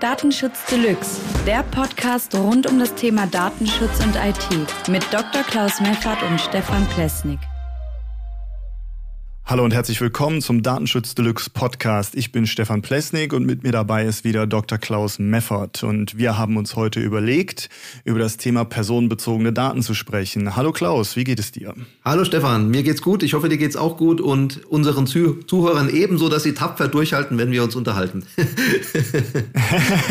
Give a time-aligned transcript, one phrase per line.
[0.00, 5.42] Datenschutz Deluxe, der Podcast rund um das Thema Datenschutz und IT mit Dr.
[5.42, 7.38] Klaus Meffert und Stefan Plesnik.
[9.50, 12.14] Hallo und herzlich willkommen zum Datenschutz Deluxe Podcast.
[12.14, 14.78] Ich bin Stefan Plesnik und mit mir dabei ist wieder Dr.
[14.78, 15.82] Klaus Meffert.
[15.82, 17.68] Und wir haben uns heute überlegt,
[18.04, 20.54] über das Thema personenbezogene Daten zu sprechen.
[20.54, 21.74] Hallo Klaus, wie geht es dir?
[22.04, 23.24] Hallo Stefan, mir geht's gut.
[23.24, 27.36] Ich hoffe, dir geht's auch gut und unseren Zuh Zuhörern ebenso, dass sie tapfer durchhalten,
[27.36, 28.22] wenn wir uns unterhalten.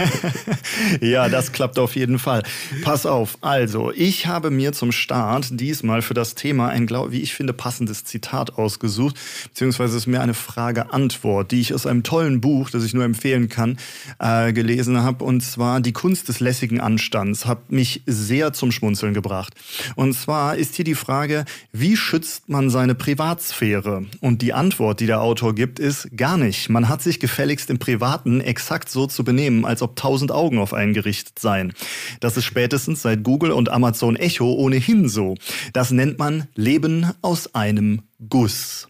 [0.99, 2.43] ja, das klappt auf jeden Fall.
[2.83, 3.37] Pass auf.
[3.39, 8.03] Also, ich habe mir zum Start diesmal für das Thema ein, wie ich finde, passendes
[8.03, 9.15] Zitat ausgesucht
[9.49, 13.49] beziehungsweise ist mehr eine Frage-Antwort, die ich aus einem tollen Buch, das ich nur empfehlen
[13.49, 13.77] kann,
[14.19, 15.23] äh, gelesen habe.
[15.23, 19.53] Und zwar Die Kunst des lässigen Anstands hat mich sehr zum Schmunzeln gebracht.
[19.95, 24.05] Und zwar ist hier die Frage, wie schützt man seine Privatsphäre?
[24.21, 26.69] Und die Antwort, die der Autor gibt, ist gar nicht.
[26.69, 30.73] Man hat sich gefälligst im Privaten exakt so zu benehmen, als ob tausend Augen auf
[30.73, 31.73] einen gerichtet seien.
[32.19, 35.35] Das ist spätestens seit Google und Amazon Echo ohnehin so.
[35.73, 38.87] Das nennt man Leben aus einem Guss.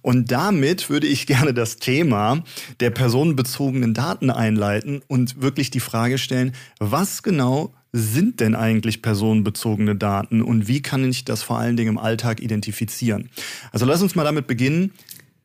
[0.00, 2.42] Und damit würde ich gerne das Thema
[2.80, 9.94] der personenbezogenen Daten einleiten und wirklich die Frage stellen, was genau sind denn eigentlich personenbezogene
[9.96, 13.28] Daten und wie kann ich das vor allen Dingen im Alltag identifizieren?
[13.70, 14.92] Also lass uns mal damit beginnen.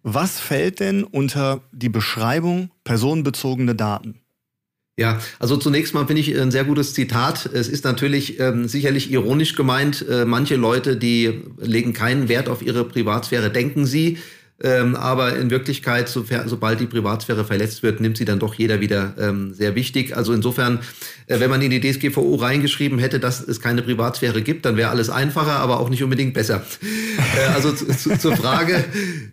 [0.03, 4.21] Was fällt denn unter die Beschreibung personenbezogene Daten?
[4.99, 7.45] Ja, also zunächst mal finde ich ein sehr gutes Zitat.
[7.53, 10.03] Es ist natürlich ähm, sicherlich ironisch gemeint.
[10.09, 14.17] Äh, manche Leute, die legen keinen Wert auf ihre Privatsphäre, denken sie.
[14.63, 18.81] Ähm, aber in Wirklichkeit, so, sobald die Privatsphäre verletzt wird, nimmt sie dann doch jeder
[18.81, 20.17] wieder ähm, sehr wichtig.
[20.17, 20.79] Also insofern,
[21.27, 24.89] äh, wenn man in die DSGVO reingeschrieben hätte, dass es keine Privatsphäre gibt, dann wäre
[24.89, 26.63] alles einfacher, aber auch nicht unbedingt besser.
[27.37, 28.83] äh, also zu, zu, zur Frage,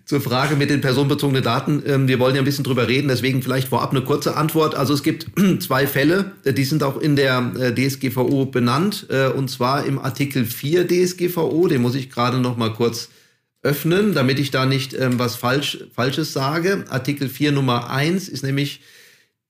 [0.05, 1.83] zur Frage mit den personenbezogenen Daten.
[1.86, 4.75] Ähm, wir wollen ja ein bisschen drüber reden, deswegen vielleicht vorab eine kurze Antwort.
[4.75, 5.28] Also es gibt
[5.61, 9.98] zwei Fälle, äh, die sind auch in der äh, DSGVO benannt, äh, und zwar im
[9.98, 13.09] Artikel 4 DSGVO, den muss ich gerade noch mal kurz
[13.64, 16.84] öffnen, damit ich da nicht ähm, was falsch, Falsches sage.
[16.88, 18.80] Artikel 4 Nummer 1 ist nämlich,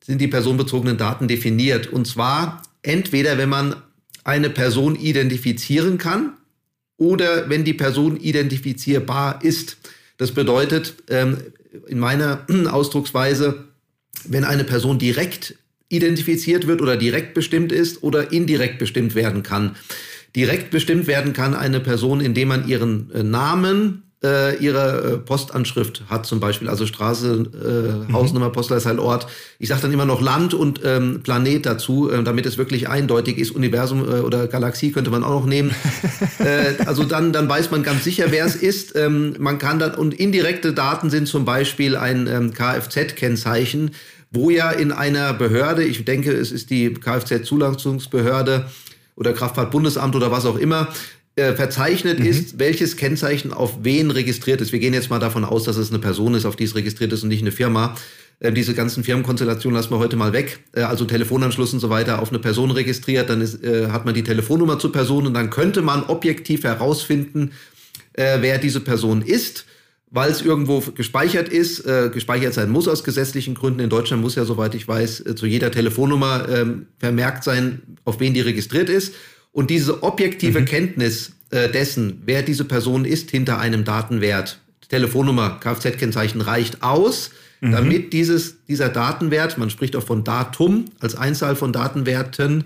[0.03, 1.89] sind die personenbezogenen Daten definiert.
[1.89, 3.77] Und zwar entweder, wenn man
[4.23, 6.33] eine Person identifizieren kann
[6.97, 9.77] oder wenn die Person identifizierbar ist.
[10.17, 11.39] Das bedeutet ähm,
[11.87, 13.65] in meiner Ausdrucksweise,
[14.27, 15.57] wenn eine Person direkt
[15.89, 19.77] identifiziert wird oder direkt bestimmt ist oder indirekt bestimmt werden kann.
[20.35, 26.03] Direkt bestimmt werden kann eine Person, indem man ihren äh, Namen, äh, ihre äh, Postanschrift
[26.09, 28.13] hat zum Beispiel, also Straße, äh, mhm.
[28.13, 29.27] Hausnummer, Postleitzahl, Ort.
[29.59, 33.39] Ich sage dann immer noch Land und ähm, Planet dazu, äh, damit es wirklich eindeutig
[33.39, 33.51] ist.
[33.51, 35.73] Universum äh, oder Galaxie könnte man auch noch nehmen.
[36.39, 38.97] äh, also dann, dann weiß man ganz sicher, wer es ist.
[38.97, 43.91] Ähm, man kann dann, und indirekte Daten sind zum Beispiel ein ähm, Kfz-Kennzeichen,
[44.31, 48.67] wo ja in einer Behörde, ich denke, es ist die Kfz-Zulassungsbehörde
[49.17, 50.89] oder Kraftfahrtbundesamt oder was auch immer,
[51.37, 52.27] äh, verzeichnet mhm.
[52.27, 54.73] ist, welches Kennzeichen auf wen registriert ist.
[54.73, 57.13] Wir gehen jetzt mal davon aus, dass es eine Person ist, auf die es registriert
[57.13, 57.97] ist und nicht eine Firma.
[58.41, 60.61] Äh, diese ganzen Firmenkonstellationen lassen wir heute mal weg.
[60.75, 64.15] Äh, also Telefonanschluss und so weiter auf eine Person registriert, dann ist, äh, hat man
[64.15, 67.53] die Telefonnummer zur Person und dann könnte man objektiv herausfinden,
[68.13, 69.67] äh, wer diese Person ist
[70.15, 73.81] weil es irgendwo gespeichert ist, äh, gespeichert sein muss aus gesetzlichen Gründen.
[73.81, 76.67] In Deutschland muss ja, soweit ich weiß, äh, zu jeder Telefonnummer äh,
[77.01, 79.15] vermerkt sein, auf wen die registriert ist.
[79.55, 80.65] Und diese objektive mhm.
[80.65, 87.71] Kenntnis äh, dessen, wer diese Person ist hinter einem Datenwert, Telefonnummer, Kfz-Kennzeichen reicht aus, mhm.
[87.71, 92.65] damit dieses, dieser Datenwert, man spricht auch von Datum als Einzahl von Datenwerten,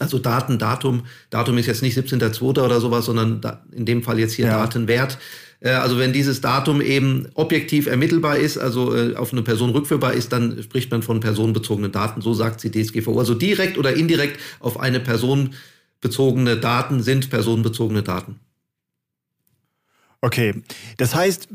[0.00, 2.42] also Daten, Datum, Datum ist jetzt nicht 17.02.
[2.42, 4.58] oder sowas, sondern da, in dem Fall jetzt hier ja.
[4.58, 5.18] Datenwert.
[5.60, 10.14] Äh, also wenn dieses Datum eben objektiv ermittelbar ist, also äh, auf eine Person rückführbar
[10.14, 12.22] ist, dann spricht man von personenbezogenen Daten.
[12.22, 13.16] So sagt sie DSGVO.
[13.20, 15.50] Also direkt oder indirekt auf eine Person
[16.02, 18.40] bezogene Daten sind personenbezogene Daten.
[20.24, 20.54] Okay,
[20.98, 21.48] das heißt,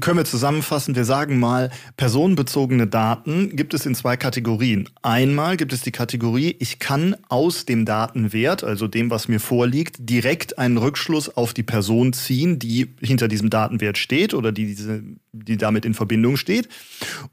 [0.00, 4.88] können wir zusammenfassen, wir sagen mal, personenbezogene Daten gibt es in zwei Kategorien.
[5.02, 9.96] Einmal gibt es die Kategorie, ich kann aus dem Datenwert, also dem, was mir vorliegt,
[9.98, 15.02] direkt einen Rückschluss auf die Person ziehen, die hinter diesem Datenwert steht oder die, diese,
[15.32, 16.70] die damit in Verbindung steht.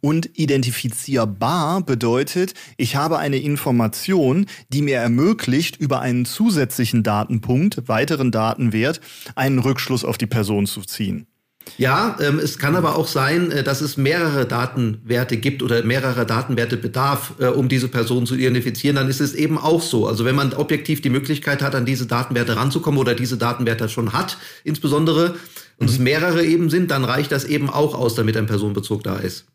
[0.01, 8.31] Und identifizierbar bedeutet, ich habe eine Information, die mir ermöglicht, über einen zusätzlichen Datenpunkt, weiteren
[8.31, 9.00] Datenwert,
[9.36, 11.28] einen Rückschluss auf die Person zu ziehen.
[11.78, 16.26] Ja, ähm, es kann aber auch sein, äh, dass es mehrere Datenwerte gibt oder mehrere
[16.26, 18.96] Datenwerte bedarf, äh, um diese Person zu identifizieren.
[18.96, 20.08] Dann ist es eben auch so.
[20.08, 24.14] Also wenn man objektiv die Möglichkeit hat, an diese Datenwerte ranzukommen oder diese Datenwerte schon
[24.14, 25.36] hat, insbesondere,
[25.78, 25.94] und mhm.
[25.94, 29.46] es mehrere eben sind, dann reicht das eben auch aus, damit ein Personenbezug da ist.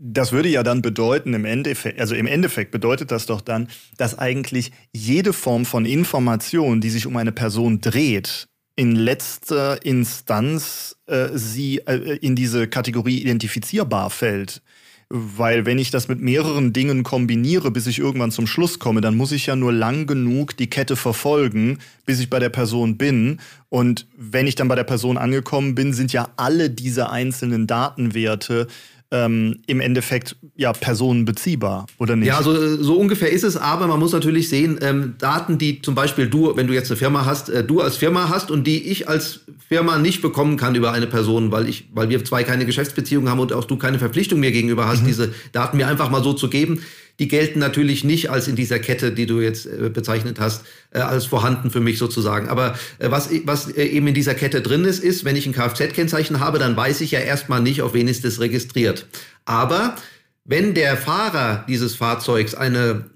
[0.00, 3.66] Das würde ja dann bedeuten, im Endeffekt, also im Endeffekt bedeutet das doch dann,
[3.96, 8.47] dass eigentlich jede Form von Information, die sich um eine Person dreht,
[8.78, 14.62] in letzter Instanz äh, sie äh, in diese Kategorie identifizierbar fällt.
[15.08, 19.16] Weil wenn ich das mit mehreren Dingen kombiniere, bis ich irgendwann zum Schluss komme, dann
[19.16, 23.40] muss ich ja nur lang genug die Kette verfolgen, bis ich bei der Person bin.
[23.68, 28.68] Und wenn ich dann bei der Person angekommen bin, sind ja alle diese einzelnen Datenwerte
[29.10, 32.28] ähm, im Endeffekt ja personenbeziehbar, oder nicht?
[32.28, 35.94] Ja, also so ungefähr ist es, aber man muss natürlich sehen, ähm, Daten, die zum
[35.94, 38.88] Beispiel du, wenn du jetzt eine Firma hast, äh, du als Firma hast und die
[38.90, 42.66] ich als Firma nicht bekommen kann über eine Person, weil ich, weil wir zwei keine
[42.66, 45.06] Geschäftsbeziehung haben und auch du keine Verpflichtung mir gegenüber hast, mhm.
[45.06, 46.80] diese Daten mir einfach mal so zu geben
[47.18, 51.00] die gelten natürlich nicht als in dieser Kette, die du jetzt äh, bezeichnet hast, äh,
[51.00, 52.48] als vorhanden für mich sozusagen.
[52.48, 56.40] Aber äh, was, was eben in dieser Kette drin ist, ist, wenn ich ein Kfz-Kennzeichen
[56.40, 59.06] habe, dann weiß ich ja erstmal nicht, auf wen ist das registriert.
[59.44, 59.96] Aber
[60.44, 63.06] wenn der Fahrer dieses Fahrzeugs eine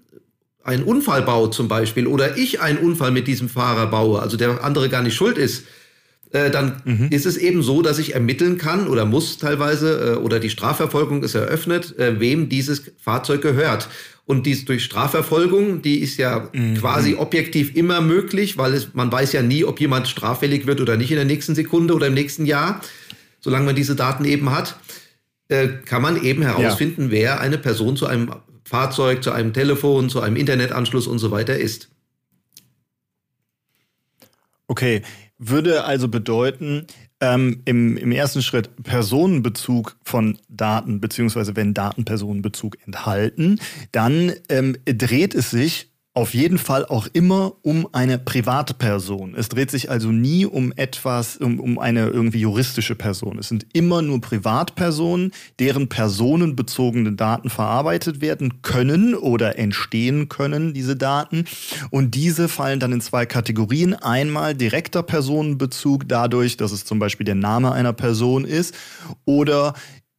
[0.64, 4.62] einen Unfall baut zum Beispiel oder ich einen Unfall mit diesem Fahrer baue, also der
[4.62, 5.64] andere gar nicht schuld ist,
[6.32, 7.08] äh, dann mhm.
[7.10, 11.22] ist es eben so, dass ich ermitteln kann oder muss teilweise äh, oder die Strafverfolgung
[11.22, 13.88] ist eröffnet, äh, wem dieses Fahrzeug gehört.
[14.24, 16.74] Und dies durch Strafverfolgung, die ist ja mhm.
[16.74, 20.96] quasi objektiv immer möglich, weil es, man weiß ja nie, ob jemand straffällig wird oder
[20.96, 22.80] nicht in der nächsten Sekunde oder im nächsten Jahr,
[23.40, 24.76] solange man diese Daten eben hat,
[25.48, 27.10] äh, kann man eben herausfinden, ja.
[27.10, 28.32] wer eine Person zu einem
[28.64, 31.90] Fahrzeug, zu einem Telefon, zu einem Internetanschluss und so weiter ist.
[34.66, 35.02] Okay,
[35.48, 36.86] würde also bedeuten,
[37.20, 43.60] ähm, im, im ersten Schritt Personenbezug von Daten, beziehungsweise wenn Daten Personenbezug enthalten,
[43.92, 49.34] dann ähm, dreht es sich auf jeden Fall auch immer um eine private Person.
[49.34, 53.38] Es dreht sich also nie um etwas, um, um eine irgendwie juristische Person.
[53.38, 60.96] Es sind immer nur Privatpersonen, deren personenbezogene Daten verarbeitet werden können oder entstehen können, diese
[60.96, 61.46] Daten.
[61.88, 63.94] Und diese fallen dann in zwei Kategorien.
[63.94, 68.74] Einmal direkter Personenbezug dadurch, dass es zum Beispiel der Name einer Person ist
[69.24, 69.72] oder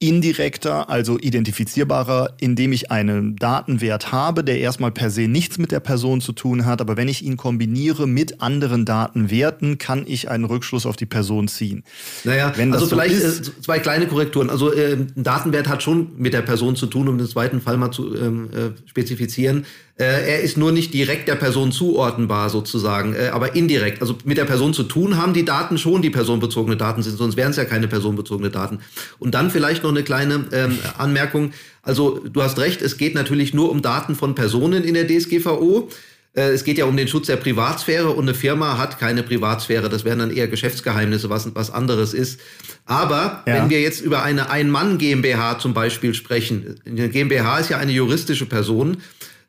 [0.09, 5.79] indirekter, also identifizierbarer, indem ich einen Datenwert habe, der erstmal per se nichts mit der
[5.79, 10.43] Person zu tun hat, aber wenn ich ihn kombiniere mit anderen Datenwerten, kann ich einen
[10.43, 11.83] Rückschluss auf die Person ziehen.
[12.25, 14.49] Naja, also so vielleicht ist, äh, zwei kleine Korrekturen.
[14.49, 17.77] Also äh, ein Datenwert hat schon mit der Person zu tun, um den zweiten Fall
[17.77, 19.65] mal zu ähm, äh, spezifizieren.
[19.95, 24.01] Äh, er ist nur nicht direkt der Person zuordnenbar sozusagen, äh, aber indirekt.
[24.01, 27.37] Also mit der Person zu tun haben die Daten schon, die personenbezogene Daten sind, sonst
[27.37, 28.79] wären es ja keine personenbezogene Daten.
[29.19, 31.51] Und dann vielleicht noch eine kleine ähm, Anmerkung.
[31.83, 35.89] Also du hast recht, es geht natürlich nur um Daten von Personen in der DSGVO.
[36.35, 39.89] Äh, es geht ja um den Schutz der Privatsphäre und eine Firma hat keine Privatsphäre.
[39.89, 42.39] Das wären dann eher Geschäftsgeheimnisse, was, was anderes ist.
[42.85, 43.55] Aber ja.
[43.55, 48.47] wenn wir jetzt über eine Ein-Mann-GmbH zum Beispiel sprechen, eine GmbH ist ja eine juristische
[48.47, 48.97] Person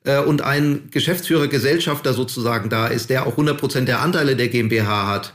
[0.05, 4.49] äh, und ein Geschäftsführer, Gesellschafter sozusagen da ist, der auch 100 Prozent der Anteile der
[4.49, 5.35] GmbH hat,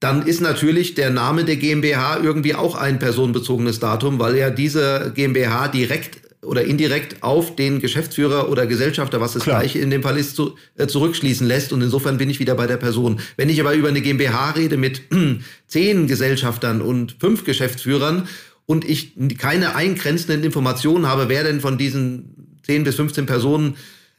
[0.00, 5.12] dann ist natürlich der Name der GmbH irgendwie auch ein personenbezogenes Datum, weil ja diese
[5.14, 9.58] GmbH direkt oder indirekt auf den Geschäftsführer oder Gesellschafter, was das Klar.
[9.58, 11.72] gleiche in dem Fall ist, zu, äh, zurückschließen lässt.
[11.72, 13.20] Und insofern bin ich wieder bei der Person.
[13.36, 15.02] Wenn ich aber über eine GmbH rede mit
[15.66, 18.28] zehn Gesellschaftern und fünf Geschäftsführern
[18.66, 23.76] und ich keine eingrenzenden Informationen habe, wer denn von diesen zehn bis 15 Personen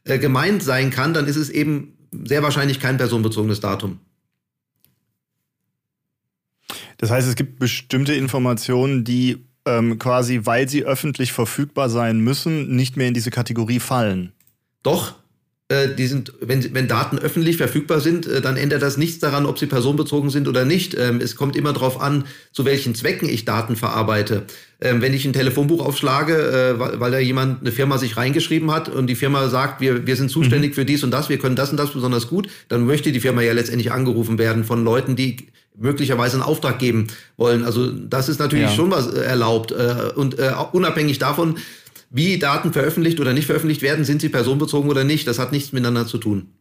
[0.10, 4.00] äh, gemeint sein kann, dann ist es eben sehr wahrscheinlich kein personenbezogenes Datum.
[6.98, 12.76] Das heißt, es gibt bestimmte Informationen, die ähm, quasi, weil sie öffentlich verfügbar sein müssen,
[12.76, 14.34] nicht mehr in diese Kategorie fallen.
[14.84, 15.16] Doch,
[15.72, 19.60] die sind, wenn, wenn Daten öffentlich verfügbar sind, äh, dann ändert das nichts daran, ob
[19.60, 20.98] sie personenbezogen sind oder nicht.
[20.98, 24.46] Ähm, es kommt immer darauf an, zu welchen Zwecken ich Daten verarbeite.
[24.82, 28.72] Ähm, wenn ich ein Telefonbuch aufschlage, äh, weil, weil da jemand, eine Firma sich reingeschrieben
[28.72, 30.76] hat und die Firma sagt, wir, wir sind zuständig mhm.
[30.76, 33.44] für dies und das, wir können das und das besonders gut, dann möchte die Firma
[33.44, 35.38] ja letztendlich angerufen werden von Leuten, die
[35.78, 37.08] möglicherweise einen Auftrag geben
[37.38, 37.64] wollen.
[37.64, 38.76] Also das ist natürlich ja.
[38.76, 39.72] schon was erlaubt.
[39.72, 40.36] Und
[40.74, 41.56] unabhängig davon
[42.10, 45.72] wie Daten veröffentlicht oder nicht veröffentlicht werden, sind sie personenbezogen oder nicht, das hat nichts
[45.72, 46.54] miteinander zu tun.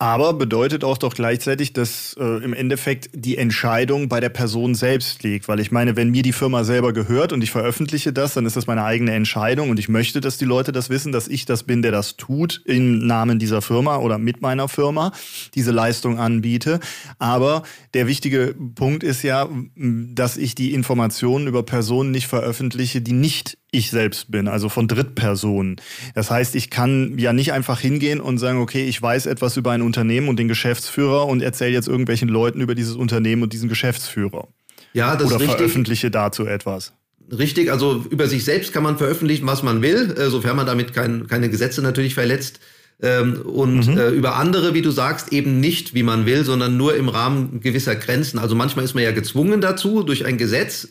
[0.00, 5.22] Aber bedeutet auch doch gleichzeitig, dass äh, im Endeffekt die Entscheidung bei der Person selbst
[5.22, 5.46] liegt.
[5.46, 8.56] Weil ich meine, wenn mir die Firma selber gehört und ich veröffentliche das, dann ist
[8.56, 11.62] das meine eigene Entscheidung und ich möchte, dass die Leute das wissen, dass ich das
[11.62, 15.12] bin, der das tut, im Namen dieser Firma oder mit meiner Firma
[15.54, 16.80] diese Leistung anbiete.
[17.20, 17.62] Aber
[17.94, 23.58] der wichtige Punkt ist ja, dass ich die Informationen über Personen nicht veröffentliche, die nicht
[23.74, 25.76] ich selbst bin, also von Drittpersonen.
[26.14, 29.72] Das heißt, ich kann ja nicht einfach hingehen und sagen, okay, ich weiß etwas über
[29.72, 33.68] ein Unternehmen und den Geschäftsführer und erzähle jetzt irgendwelchen Leuten über dieses Unternehmen und diesen
[33.68, 34.48] Geschäftsführer.
[34.92, 35.56] Ja, das Oder ist richtig.
[35.56, 36.92] veröffentliche dazu etwas.
[37.30, 37.70] richtig.
[37.70, 41.26] Also über sich selbst kann man veröffentlichen, was man will, äh, sofern man damit kein,
[41.26, 42.60] keine Gesetze natürlich verletzt.
[43.02, 43.98] Ähm, und mhm.
[43.98, 47.60] äh, über andere, wie du sagst, eben nicht, wie man will, sondern nur im Rahmen
[47.60, 48.38] gewisser Grenzen.
[48.38, 50.88] Also manchmal ist man ja gezwungen dazu durch ein Gesetz.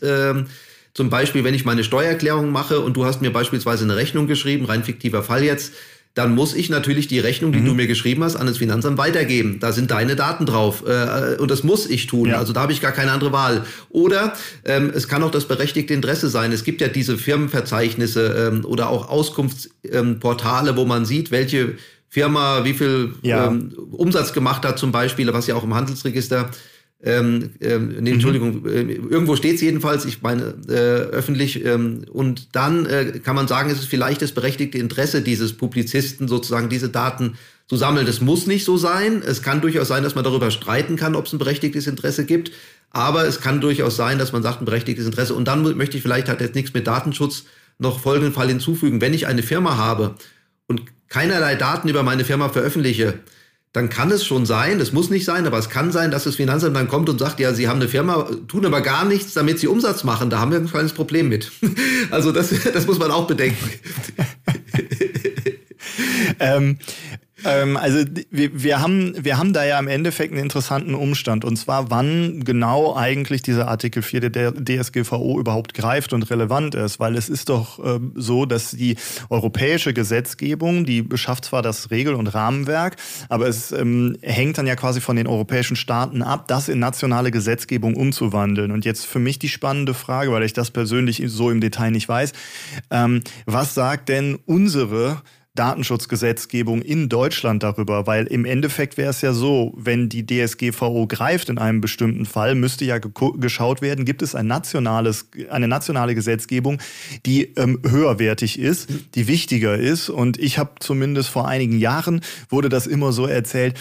[0.93, 4.65] Zum Beispiel, wenn ich meine Steuererklärung mache und du hast mir beispielsweise eine Rechnung geschrieben,
[4.65, 5.73] rein fiktiver Fall jetzt,
[6.13, 7.65] dann muss ich natürlich die Rechnung, die mhm.
[7.65, 9.59] du mir geschrieben hast, an das Finanzamt weitergeben.
[9.59, 12.29] Da sind deine Daten drauf äh, und das muss ich tun.
[12.29, 12.37] Ja.
[12.37, 13.65] Also da habe ich gar keine andere Wahl.
[13.89, 14.33] Oder
[14.63, 16.51] ähm, es kann auch das berechtigte Interesse sein.
[16.51, 21.77] Es gibt ja diese Firmenverzeichnisse ähm, oder auch Auskunftsportale, ähm, wo man sieht, welche
[22.09, 23.47] Firma wie viel ja.
[23.47, 26.51] ähm, Umsatz gemacht hat zum Beispiel, was ja auch im Handelsregister
[27.05, 28.67] ähm, ähm, nee, Entschuldigung, mhm.
[28.67, 31.63] äh, irgendwo steht es jedenfalls, ich meine äh, öffentlich.
[31.65, 36.29] Ähm, und dann äh, kann man sagen, es ist vielleicht das berechtigte Interesse dieses Publizisten,
[36.29, 37.33] sozusagen diese Daten
[37.67, 38.05] zu sammeln.
[38.05, 39.21] Das muss nicht so sein.
[39.25, 42.51] Es kann durchaus sein, dass man darüber streiten kann, ob es ein berechtigtes Interesse gibt.
[42.89, 45.33] Aber es kann durchaus sein, dass man sagt, ein berechtigtes Interesse.
[45.33, 47.43] Und dann möchte ich vielleicht, hat jetzt nichts mit Datenschutz,
[47.79, 49.01] noch folgenden Fall hinzufügen.
[49.01, 50.15] Wenn ich eine Firma habe
[50.67, 53.15] und keinerlei Daten über meine Firma veröffentliche,
[53.73, 56.35] dann kann es schon sein, das muss nicht sein, aber es kann sein, dass das
[56.35, 59.57] Finanzamt dann kommt und sagt, ja, Sie haben eine Firma, tun aber gar nichts, damit
[59.57, 60.29] Sie Umsatz machen.
[60.29, 61.51] Da haben wir ein kleines Problem mit.
[62.11, 63.57] Also das, das muss man auch bedenken.
[66.39, 66.77] ähm,
[67.45, 71.45] ähm, also wir, wir, haben, wir haben da ja im Endeffekt einen interessanten Umstand.
[71.45, 76.99] Und zwar, wann genau eigentlich dieser Artikel 4 der DSGVO überhaupt greift und relevant ist.
[76.99, 78.95] Weil es ist doch äh, so, dass die
[79.29, 82.95] europäische Gesetzgebung, die beschafft zwar das Regel- und Rahmenwerk,
[83.29, 87.31] aber es ähm, hängt dann ja quasi von den europäischen Staaten ab, das in nationale
[87.31, 88.71] Gesetzgebung umzuwandeln.
[88.71, 92.07] Und jetzt für mich die spannende Frage, weil ich das persönlich so im Detail nicht
[92.07, 92.33] weiß.
[92.91, 95.21] Ähm, was sagt denn unsere
[95.55, 101.49] Datenschutzgesetzgebung in Deutschland darüber, weil im Endeffekt wäre es ja so, wenn die DSGVO greift
[101.49, 106.79] in einem bestimmten Fall, müsste ja geschaut werden, gibt es ein nationales, eine nationale Gesetzgebung,
[107.25, 110.09] die ähm, höherwertig ist, die wichtiger ist.
[110.09, 113.79] Und ich habe zumindest vor einigen Jahren wurde das immer so erzählt,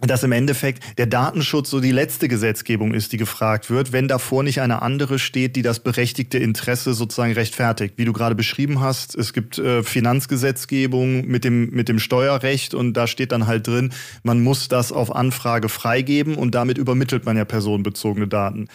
[0.00, 4.44] dass im Endeffekt der Datenschutz so die letzte Gesetzgebung ist, die gefragt wird, wenn davor
[4.44, 7.94] nicht eine andere steht, die das berechtigte Interesse sozusagen rechtfertigt.
[7.96, 12.92] Wie du gerade beschrieben hast, es gibt äh, Finanzgesetzgebung mit dem, mit dem Steuerrecht und
[12.92, 17.36] da steht dann halt drin, man muss das auf Anfrage freigeben und damit übermittelt man
[17.36, 18.68] ja personenbezogene Daten.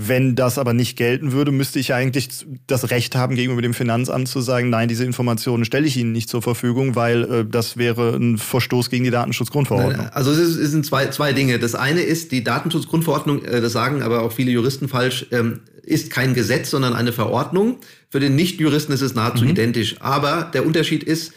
[0.00, 2.28] Wenn das aber nicht gelten würde, müsste ich eigentlich
[2.68, 6.28] das Recht haben, gegenüber dem Finanzamt zu sagen, nein, diese Informationen stelle ich Ihnen nicht
[6.28, 10.08] zur Verfügung, weil äh, das wäre ein Verstoß gegen die Datenschutzgrundverordnung.
[10.10, 11.58] Also es, sind zwei, zwei Dinge.
[11.58, 16.10] Das eine ist, die Datenschutzgrundverordnung, äh, das sagen aber auch viele Juristen falsch, ähm, ist
[16.10, 17.78] kein Gesetz, sondern eine Verordnung.
[18.08, 19.50] Für den Nichtjuristen ist es nahezu mhm.
[19.50, 19.96] identisch.
[19.98, 21.32] Aber der Unterschied ist,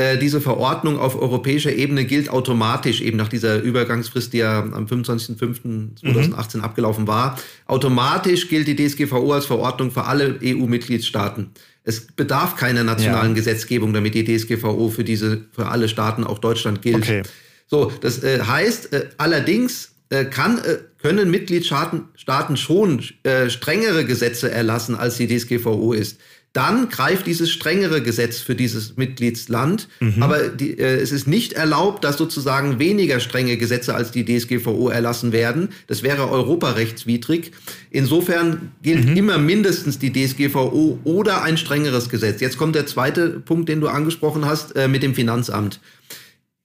[0.00, 4.86] äh, diese Verordnung auf europäischer Ebene gilt automatisch, eben nach dieser Übergangsfrist, die ja am
[4.86, 6.64] 25.05.2018 mhm.
[6.64, 7.38] abgelaufen war.
[7.66, 11.50] Automatisch gilt die DSGVO als Verordnung für alle EU-Mitgliedstaaten.
[11.84, 13.34] Es bedarf keiner nationalen ja.
[13.34, 17.02] Gesetzgebung, damit die DSGVO für diese, für alle Staaten, auch Deutschland gilt.
[17.02, 17.22] Okay.
[17.66, 24.06] So, das äh, heißt, äh, allerdings äh, kann, äh, können Mitgliedstaaten Staaten schon äh, strengere
[24.06, 26.18] Gesetze erlassen, als die DSGVO ist
[26.52, 29.88] dann greift dieses strengere Gesetz für dieses Mitgliedsland.
[30.00, 30.22] Mhm.
[30.22, 34.88] Aber die, äh, es ist nicht erlaubt, dass sozusagen weniger strenge Gesetze als die DSGVO
[34.88, 35.68] erlassen werden.
[35.86, 37.52] Das wäre europarechtswidrig.
[37.90, 39.16] Insofern gilt mhm.
[39.16, 42.40] immer mindestens die DSGVO oder ein strengeres Gesetz.
[42.40, 45.78] Jetzt kommt der zweite Punkt, den du angesprochen hast, äh, mit dem Finanzamt.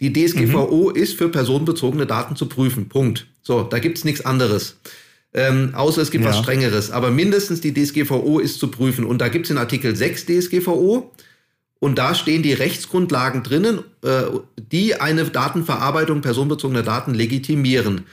[0.01, 0.95] Die DSGVO mhm.
[0.95, 2.89] ist für personenbezogene Daten zu prüfen.
[2.89, 3.27] Punkt.
[3.43, 4.77] So, da gibt's nichts anderes.
[5.35, 6.29] Ähm, außer es gibt ja.
[6.29, 6.91] was Strengeres.
[6.91, 9.05] Aber mindestens die DSGVO ist zu prüfen.
[9.05, 11.11] Und da gibt es in Artikel 6 DSGVO.
[11.79, 14.23] Und da stehen die Rechtsgrundlagen drinnen, äh,
[14.71, 18.05] die eine Datenverarbeitung personenbezogener Daten legitimieren.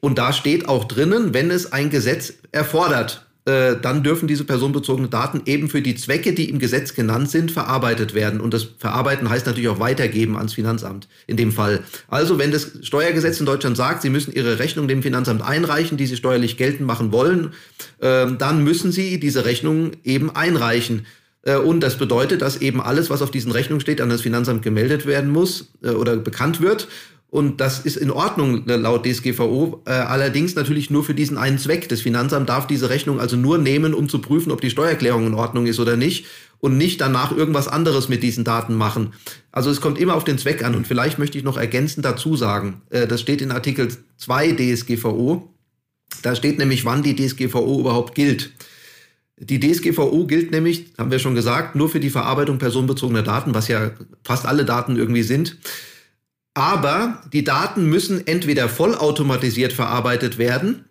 [0.00, 3.25] Und da steht auch drinnen, wenn es ein Gesetz erfordert.
[3.46, 7.52] Äh, dann dürfen diese personenbezogenen Daten eben für die Zwecke, die im Gesetz genannt sind,
[7.52, 8.40] verarbeitet werden.
[8.40, 11.84] Und das Verarbeiten heißt natürlich auch weitergeben ans Finanzamt in dem Fall.
[12.08, 16.06] Also wenn das Steuergesetz in Deutschland sagt, Sie müssen Ihre Rechnung dem Finanzamt einreichen, die
[16.06, 17.52] Sie steuerlich geltend machen wollen,
[18.00, 21.06] äh, dann müssen Sie diese Rechnung eben einreichen.
[21.42, 24.62] Äh, und das bedeutet, dass eben alles, was auf diesen Rechnungen steht, an das Finanzamt
[24.62, 26.88] gemeldet werden muss äh, oder bekannt wird.
[27.28, 31.58] Und das ist in Ordnung äh, laut DSGVO, äh, allerdings natürlich nur für diesen einen
[31.58, 31.88] Zweck.
[31.88, 35.34] Das Finanzamt darf diese Rechnung also nur nehmen, um zu prüfen, ob die Steuererklärung in
[35.34, 36.26] Ordnung ist oder nicht
[36.58, 39.12] und nicht danach irgendwas anderes mit diesen Daten machen.
[39.50, 42.36] Also es kommt immer auf den Zweck an und vielleicht möchte ich noch ergänzend dazu
[42.36, 45.52] sagen, äh, das steht in Artikel 2 DSGVO,
[46.22, 48.52] da steht nämlich, wann die DSGVO überhaupt gilt.
[49.38, 53.68] Die DSGVO gilt nämlich, haben wir schon gesagt, nur für die Verarbeitung personenbezogener Daten, was
[53.68, 53.90] ja
[54.24, 55.58] fast alle Daten irgendwie sind.
[56.56, 60.86] Aber die Daten müssen entweder vollautomatisiert verarbeitet werden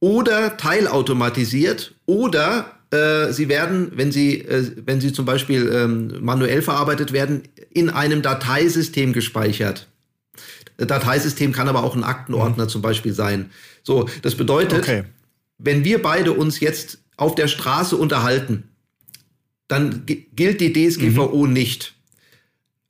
[0.00, 6.60] oder teilautomatisiert oder äh, sie werden, wenn sie, äh, wenn sie zum Beispiel ähm, manuell
[6.60, 9.88] verarbeitet werden, in einem Dateisystem gespeichert.
[10.76, 12.68] Dateisystem kann aber auch ein Aktenordner mhm.
[12.68, 13.50] zum Beispiel sein.
[13.82, 15.04] So, das bedeutet, okay.
[15.56, 18.64] wenn wir beide uns jetzt auf der Straße unterhalten,
[19.68, 21.52] dann gilt die DSGVO mhm.
[21.54, 21.94] nicht.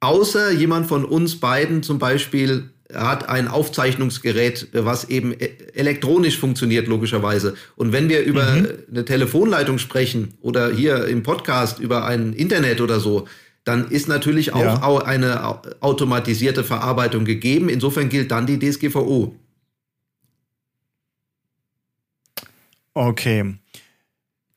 [0.03, 6.89] Außer jemand von uns beiden zum Beispiel hat ein Aufzeichnungsgerät, was eben e-, elektronisch funktioniert,
[6.89, 7.55] logischerweise.
[7.77, 8.69] Und wenn wir über mhm.
[8.91, 13.29] eine Telefonleitung sprechen oder hier im Podcast über ein Internet oder so,
[13.63, 15.03] dann ist natürlich auch ja.
[15.05, 17.69] eine automatisierte Verarbeitung gegeben.
[17.69, 19.37] Insofern gilt dann die DSGVO.
[22.95, 23.55] Okay.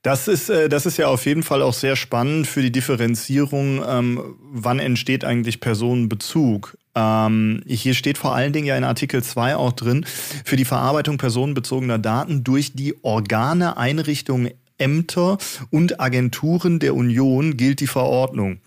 [0.05, 3.83] Das ist, äh, das ist ja auf jeden Fall auch sehr spannend für die Differenzierung,
[3.87, 6.77] ähm, wann entsteht eigentlich Personenbezug.
[6.93, 11.17] Ähm, hier steht vor allen Dingen ja in Artikel 2 auch drin, für die Verarbeitung
[11.17, 15.39] personenbezogener Daten durch die Organe, Einrichtungen, Ämter
[15.71, 18.59] und Agenturen der Union gilt die Verordnung.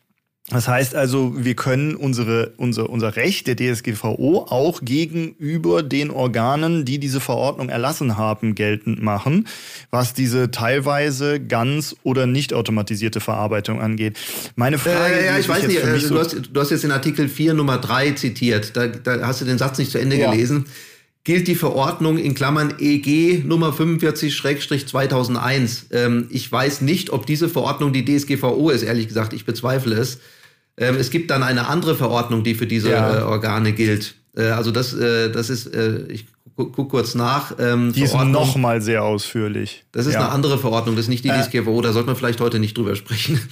[0.50, 6.86] Das heißt also, wir können unsere, unser, unser Recht der DSGVO auch gegenüber den Organen,
[6.86, 9.46] die diese Verordnung erlassen haben, geltend machen,
[9.90, 14.16] was diese teilweise ganz oder nicht automatisierte Verarbeitung angeht.
[14.56, 17.28] Meine Frage äh, ja, ich weiß nicht, äh, du, hast, du hast jetzt in Artikel
[17.28, 20.30] 4 Nummer 3 zitiert, da, da hast du den Satz nicht zu Ende ja.
[20.30, 20.64] gelesen
[21.24, 25.92] gilt die Verordnung in Klammern EG Nummer 45-2001.
[25.92, 29.34] Ähm, ich weiß nicht, ob diese Verordnung die DSGVO ist, ehrlich gesagt.
[29.34, 30.20] Ich bezweifle es.
[30.78, 33.18] Ähm, es gibt dann eine andere Verordnung, die für diese ja.
[33.18, 34.14] äh, Organe gilt.
[34.36, 37.54] Äh, also das, äh, das ist, äh, ich guck, kurz nach.
[37.58, 39.84] Ähm, die ist nochmal sehr ausführlich.
[39.92, 40.20] Das ist ja.
[40.20, 41.40] eine andere Verordnung, das ist nicht die äh.
[41.40, 43.40] DSGVO, da sollte man vielleicht heute nicht drüber sprechen.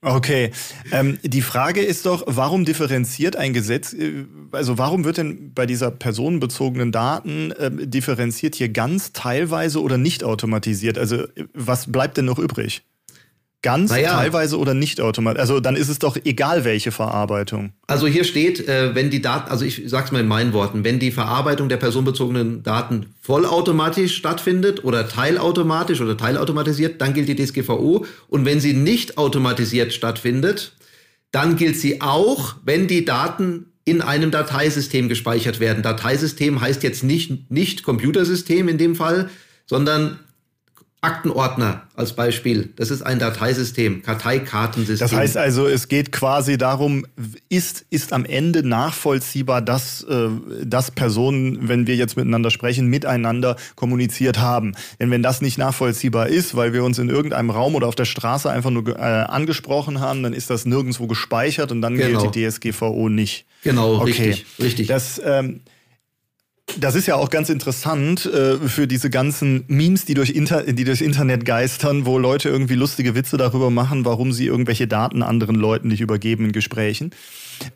[0.00, 0.52] Okay.
[0.92, 5.66] Ähm, die Frage ist doch, warum differenziert ein Gesetz, äh, also warum wird denn bei
[5.66, 10.98] dieser personenbezogenen Daten äh, differenziert hier ganz teilweise oder nicht automatisiert?
[10.98, 12.84] Also was bleibt denn noch übrig?
[13.62, 14.12] Ganz, naja.
[14.12, 15.40] teilweise oder nicht automatisch.
[15.40, 17.72] Also dann ist es doch egal, welche Verarbeitung.
[17.88, 21.00] Also hier steht, äh, wenn die Daten, also ich sag's mal in meinen Worten, wenn
[21.00, 28.06] die Verarbeitung der personenbezogenen Daten vollautomatisch stattfindet oder teilautomatisch oder teilautomatisiert, dann gilt die DSGVO.
[28.28, 30.72] Und wenn sie nicht automatisiert stattfindet,
[31.32, 35.82] dann gilt sie auch, wenn die Daten in einem Dateisystem gespeichert werden.
[35.82, 39.30] Dateisystem heißt jetzt nicht, nicht Computersystem in dem Fall,
[39.66, 40.20] sondern
[41.00, 42.72] Aktenordner als Beispiel.
[42.74, 45.06] Das ist ein Dateisystem, Karteikartensystem.
[45.06, 47.06] Das heißt also, es geht quasi darum,
[47.48, 50.28] ist, ist am Ende nachvollziehbar, dass, äh,
[50.64, 54.74] dass Personen, wenn wir jetzt miteinander sprechen, miteinander kommuniziert haben.
[54.98, 58.04] Denn wenn das nicht nachvollziehbar ist, weil wir uns in irgendeinem Raum oder auf der
[58.04, 62.22] Straße einfach nur äh, angesprochen haben, dann ist das nirgendwo gespeichert und dann genau.
[62.22, 63.46] gilt die DSGVO nicht.
[63.62, 64.04] Genau, okay.
[64.04, 64.46] richtig.
[64.58, 64.86] richtig.
[64.88, 65.60] Das, ähm,
[66.76, 70.84] das ist ja auch ganz interessant äh, für diese ganzen Memes, die durch, Inter die
[70.84, 75.56] durch Internet geistern, wo Leute irgendwie lustige Witze darüber machen, warum sie irgendwelche Daten anderen
[75.56, 77.12] Leuten nicht übergeben in Gesprächen.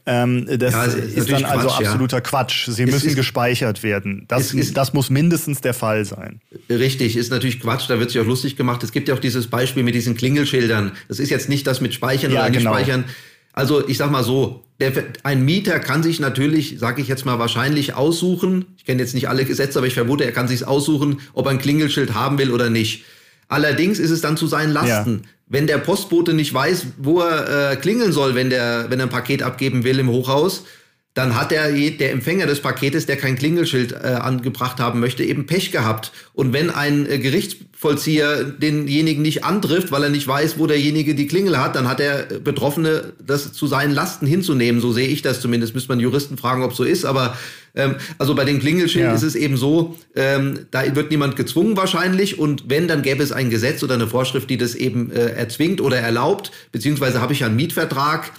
[0.06, 2.20] Ähm, das ja, ist, ist dann also absoluter ja.
[2.20, 2.68] Quatsch.
[2.68, 4.26] Sie es müssen ist, gespeichert werden.
[4.28, 6.40] Das, ist, das muss mindestens der Fall sein.
[6.70, 7.88] Richtig, ist natürlich Quatsch.
[7.88, 8.82] Da wird sich auch lustig gemacht.
[8.82, 10.92] Es gibt ja auch dieses Beispiel mit diesen Klingelschildern.
[11.08, 12.74] Das ist jetzt nicht das mit Speichern ja, oder genau.
[12.74, 13.04] Speichern.
[13.52, 17.38] Also ich sag mal so, der, ein Mieter kann sich natürlich, sage ich jetzt mal,
[17.38, 18.64] wahrscheinlich aussuchen.
[18.76, 21.52] Ich kenne jetzt nicht alle Gesetze, aber ich vermute, er kann sich aussuchen, ob er
[21.52, 23.04] ein Klingelschild haben will oder nicht.
[23.48, 25.22] Allerdings ist es dann zu seinen Lasten.
[25.22, 25.28] Ja.
[25.46, 29.10] Wenn der Postbote nicht weiß, wo er äh, klingeln soll, wenn der, wenn er ein
[29.10, 30.64] Paket abgeben will im Hochhaus,
[31.14, 35.44] dann hat der, der Empfänger des Paketes, der kein Klingelschild äh, angebracht haben möchte, eben
[35.44, 36.10] Pech gehabt.
[36.32, 41.26] Und wenn ein äh, Gerichtsvollzieher denjenigen nicht antrifft, weil er nicht weiß, wo derjenige die
[41.26, 44.80] Klingel hat, dann hat der Betroffene das zu seinen Lasten hinzunehmen.
[44.80, 45.74] So sehe ich das zumindest.
[45.74, 47.04] Müsste man Juristen fragen, ob so ist.
[47.04, 47.36] Aber
[47.74, 49.12] ähm, also bei den Klingelschild ja.
[49.12, 52.38] ist es eben so, ähm, da wird niemand gezwungen wahrscheinlich.
[52.38, 55.82] Und wenn, dann gäbe es ein Gesetz oder eine Vorschrift, die das eben äh, erzwingt
[55.82, 56.52] oder erlaubt.
[56.72, 58.32] Beziehungsweise habe ich ja einen Mietvertrag.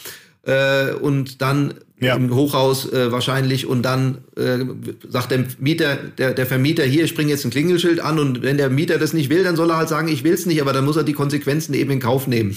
[0.46, 2.16] Äh, und dann ja.
[2.16, 4.60] im Hochhaus äh, wahrscheinlich und dann äh,
[5.08, 8.58] sagt der Mieter, der, der Vermieter hier, ich bringe jetzt ein Klingelschild an und wenn
[8.58, 10.74] der Mieter das nicht will, dann soll er halt sagen, ich will es nicht, aber
[10.74, 12.56] dann muss er die Konsequenzen eben in Kauf nehmen.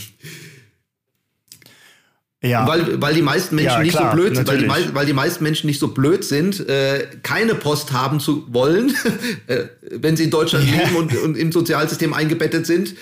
[2.42, 2.66] Ja.
[2.68, 5.12] Weil, weil die meisten Menschen ja, nicht klar, so blöd sind, weil die, weil die
[5.12, 8.94] meisten Menschen nicht so blöd sind, äh, keine Post haben zu wollen,
[9.46, 10.83] äh, wenn sie in Deutschland ja.
[10.83, 12.94] leben und, und im Sozialsystem eingebettet sind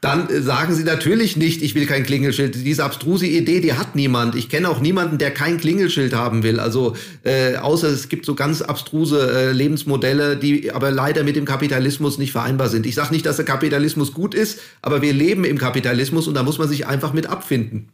[0.00, 2.54] dann äh, sagen sie natürlich nicht, ich will kein Klingelschild.
[2.54, 4.34] Diese abstruse Idee, die hat niemand.
[4.34, 6.60] Ich kenne auch niemanden, der kein Klingelschild haben will.
[6.60, 11.44] Also äh, außer es gibt so ganz abstruse äh, Lebensmodelle, die aber leider mit dem
[11.44, 12.86] Kapitalismus nicht vereinbar sind.
[12.86, 16.42] Ich sage nicht, dass der Kapitalismus gut ist, aber wir leben im Kapitalismus und da
[16.42, 17.88] muss man sich einfach mit abfinden.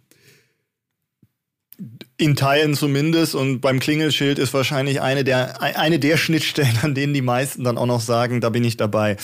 [2.16, 7.12] In Teilen zumindest und beim Klingelschild ist wahrscheinlich eine der, eine der Schnittstellen, an denen
[7.12, 9.16] die meisten dann auch noch sagen, da bin ich dabei.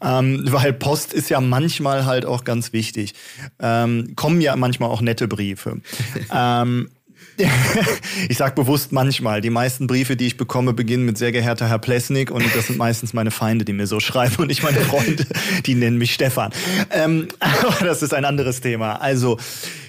[0.00, 3.14] Ähm, weil Post ist ja manchmal halt auch ganz wichtig.
[3.60, 5.80] Ähm, kommen ja manchmal auch nette Briefe.
[6.32, 6.90] ähm,
[8.28, 9.40] ich sage bewusst manchmal.
[9.40, 12.78] Die meisten Briefe, die ich bekomme, beginnen mit sehr geehrter Herr Plesnik und das sind
[12.78, 15.26] meistens meine Feinde, die mir so schreiben und nicht meine Freunde,
[15.66, 16.52] die nennen mich Stefan.
[16.90, 18.94] Ähm, aber das ist ein anderes Thema.
[19.00, 19.38] Also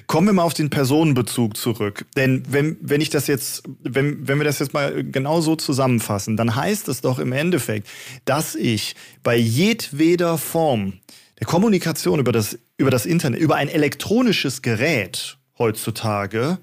[0.10, 2.06] kommen wir mal auf den Personenbezug zurück.
[2.18, 6.36] Denn wenn, wenn ich das jetzt, wenn, wenn wir das jetzt mal genau so zusammenfassen,
[6.36, 7.88] dann heißt es doch im Endeffekt,
[8.26, 10.94] dass ich bei jedweder Form
[11.40, 16.58] der Kommunikation über das, über das Internet, über ein elektronisches Gerät heutzutage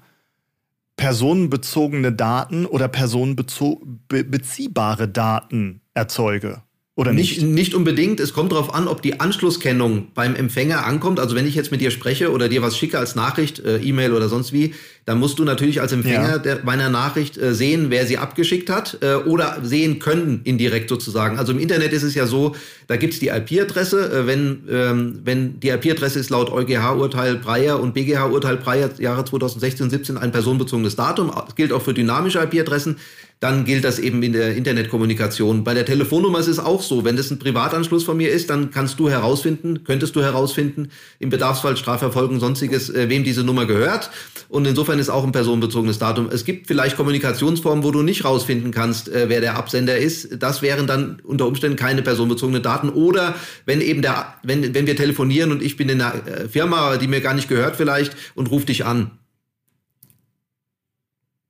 [0.97, 6.63] personenbezogene Daten oder personenbeziehbare Daten erzeuge.
[6.97, 7.39] Oder nicht?
[7.39, 7.53] nicht?
[7.53, 8.19] Nicht unbedingt.
[8.19, 11.19] Es kommt darauf an, ob die Anschlusskennung beim Empfänger ankommt.
[11.19, 14.13] Also wenn ich jetzt mit dir spreche oder dir was schicke als Nachricht, äh, E-Mail
[14.13, 14.73] oder sonst wie,
[15.05, 16.37] dann musst du natürlich als Empfänger ja.
[16.39, 21.37] der, meiner Nachricht äh, sehen, wer sie abgeschickt hat äh, oder sehen können indirekt sozusagen.
[21.37, 22.55] Also im Internet ist es ja so,
[22.87, 24.11] da gibt's die IP-Adresse.
[24.11, 29.83] Äh, wenn, ähm, wenn die IP-Adresse ist laut EuGH-Urteil Breyer und BGH-Urteil Breyer Jahre 2016
[29.83, 32.97] und 17 ein personenbezogenes Datum, gilt auch für dynamische IP-Adressen
[33.39, 35.63] dann gilt das eben in der Internetkommunikation.
[35.63, 37.05] Bei der Telefonnummer ist es auch so.
[37.05, 41.29] Wenn das ein Privatanschluss von mir ist, dann kannst du herausfinden, könntest du herausfinden, im
[41.29, 44.09] Bedarfsfall Strafverfolgung, sonstiges, äh, wem diese Nummer gehört.
[44.49, 46.29] Und insofern ist auch ein personenbezogenes Datum.
[46.31, 50.41] Es gibt vielleicht Kommunikationsformen, wo du nicht rausfinden kannst, äh, wer der Absender ist.
[50.41, 52.89] Das wären dann unter Umständen keine personenbezogenen Daten.
[52.89, 56.97] Oder wenn eben der, wenn, wenn wir telefonieren und ich bin in einer äh, Firma,
[56.97, 59.11] die mir gar nicht gehört vielleicht und ruf dich an.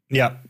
[0.10, 0.42] Ja,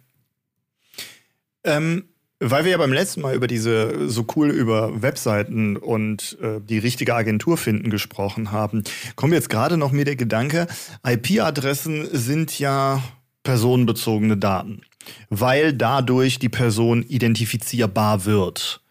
[1.63, 2.03] ähm,
[2.39, 6.77] weil wir ja beim letzten Mal über diese so cool über Webseiten und äh, die
[6.77, 8.83] richtige Agentur finden gesprochen haben,
[9.15, 10.67] kommt jetzt gerade noch mir der Gedanke,
[11.03, 13.01] IP-Adressen sind ja
[13.41, 14.81] personenbezogene Daten,
[15.29, 18.81] weil dadurch die Person identifizierbar wird.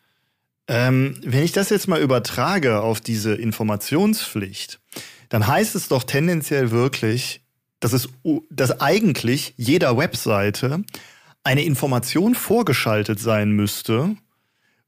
[0.66, 4.80] Ähm, wenn ich das jetzt mal übertrage auf diese Informationspflicht,
[5.28, 7.42] dann heißt es doch tendenziell wirklich,
[7.78, 8.08] dass es
[8.50, 10.82] dass eigentlich jeder Webseite
[11.46, 14.16] eine Information vorgeschaltet sein müsste,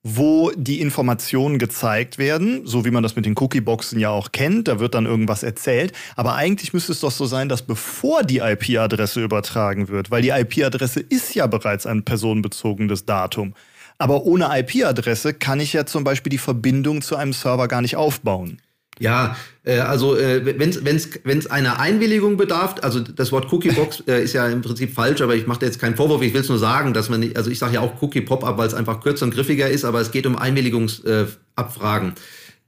[0.02, 4.66] wo die Informationen gezeigt werden, so wie man das mit den Cookie-Boxen ja auch kennt,
[4.66, 5.92] da wird dann irgendwas erzählt.
[6.16, 10.30] Aber eigentlich müsste es doch so sein, dass bevor die IP-Adresse übertragen wird, weil die
[10.30, 13.54] IP-Adresse ist ja bereits ein personenbezogenes Datum.
[13.98, 17.94] Aber ohne IP-Adresse kann ich ja zum Beispiel die Verbindung zu einem Server gar nicht
[17.94, 18.60] aufbauen.
[19.00, 24.04] Ja, äh, also äh, wenn es wenn's, wenn's einer Einwilligung bedarf, also das Wort Cookie-Box
[24.08, 26.48] äh, ist ja im Prinzip falsch, aber ich mache jetzt keinen Vorwurf, ich will es
[26.48, 29.24] nur sagen, dass man nicht, also ich sage ja auch Cookie-Pop-Up, weil es einfach kürzer
[29.26, 32.10] und griffiger ist, aber es geht um Einwilligungsabfragen.
[32.10, 32.14] Äh,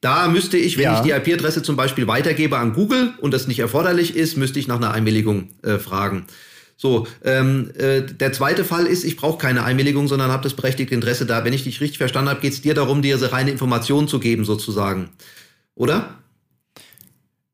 [0.01, 0.95] da müsste ich, wenn ja.
[0.95, 4.66] ich die IP-Adresse zum Beispiel weitergebe an Google und das nicht erforderlich ist, müsste ich
[4.66, 6.27] nach einer Einwilligung äh, fragen.
[6.77, 10.95] So, ähm, äh, der zweite Fall ist, ich brauche keine Einwilligung, sondern habe das berechtigte
[10.95, 11.45] Interesse da.
[11.45, 14.19] Wenn ich dich richtig verstanden habe, geht es dir darum, dir diese reine Information zu
[14.19, 15.11] geben, sozusagen.
[15.75, 16.19] Oder?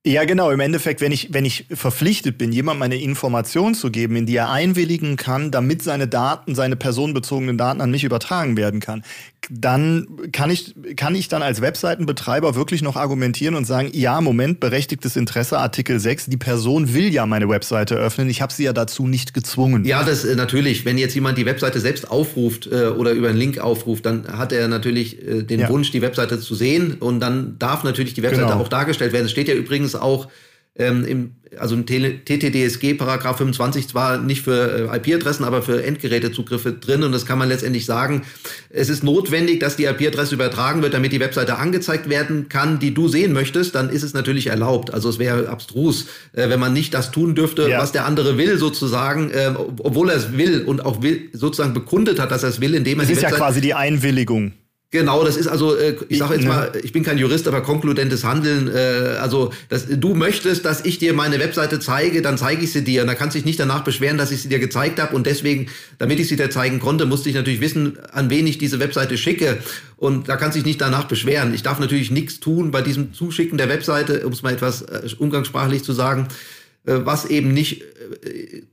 [0.07, 0.53] Ja, genau.
[0.53, 4.37] Im Endeffekt, wenn ich, wenn ich verpflichtet bin, jemandem eine Information zu geben, in die
[4.37, 9.03] er einwilligen kann, damit seine Daten, seine personenbezogenen Daten an mich übertragen werden kann,
[9.51, 14.61] dann kann ich, kann ich dann als Webseitenbetreiber wirklich noch argumentieren und sagen, ja, Moment,
[14.61, 18.73] berechtigtes Interesse, Artikel 6, die Person will ja meine Webseite öffnen, ich habe sie ja
[18.73, 19.85] dazu nicht gezwungen.
[19.85, 20.85] Ja, das äh, natürlich.
[20.85, 24.53] Wenn jetzt jemand die Webseite selbst aufruft äh, oder über einen Link aufruft, dann hat
[24.53, 25.69] er natürlich äh, den ja.
[25.69, 28.61] Wunsch, die Webseite zu sehen und dann darf natürlich die Webseite genau.
[28.61, 29.27] auch dargestellt werden.
[29.27, 30.29] Es steht ja übrigens auch
[30.79, 36.73] ähm, im, also im TTDSG Paragraph 25 zwar nicht für äh, IP-Adressen, aber für Endgerätezugriffe
[36.73, 38.23] drin und das kann man letztendlich sagen.
[38.71, 42.93] Es ist notwendig, dass die IP-Adresse übertragen wird, damit die Webseite angezeigt werden kann, die
[42.93, 44.93] du sehen möchtest, dann ist es natürlich erlaubt.
[44.93, 47.81] Also es wäre abstrus, äh, wenn man nicht das tun dürfte, ja.
[47.81, 52.21] was der andere will sozusagen, äh, obwohl er es will und auch will, sozusagen bekundet
[52.21, 54.53] hat, dass er es will, indem er das ist Webseite ja quasi die Einwilligung.
[54.93, 56.49] Genau, das ist also, äh, ich sage jetzt ne.
[56.49, 58.69] mal, ich bin kein Jurist, aber konkludentes Handeln.
[58.69, 62.85] Äh, also, dass du möchtest, dass ich dir meine Webseite zeige, dann zeige ich sie
[62.85, 63.03] dir.
[63.03, 65.17] Und da kannst du dich nicht danach beschweren, dass ich sie dir gezeigt habe.
[65.17, 65.67] Und deswegen,
[65.99, 69.19] damit ich sie dir zeigen konnte, musste ich natürlich wissen, an wen ich diese Webseite
[69.19, 69.59] schicke.
[69.97, 71.53] Und da kannst du dich nicht danach beschweren.
[71.53, 75.09] Ich darf natürlich nichts tun bei diesem Zuschicken der Webseite, um es mal etwas äh,
[75.19, 76.29] umgangssprachlich zu sagen,
[76.85, 77.83] was eben nicht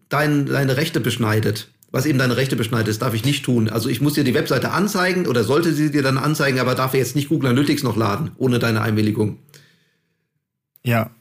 [0.10, 3.70] dein, deine Rechte beschneidet was eben deine Rechte beschneidet, das darf ich nicht tun.
[3.70, 6.96] Also ich muss dir die Webseite anzeigen oder sollte sie dir dann anzeigen, aber darf
[6.96, 9.38] jetzt nicht Google Analytics noch laden, ohne deine Einwilligung.
[10.84, 11.12] Ja.